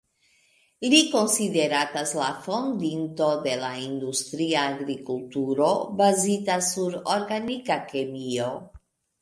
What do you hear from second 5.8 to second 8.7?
bazita sur organika kemio.